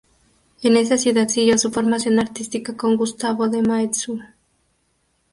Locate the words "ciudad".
0.97-1.27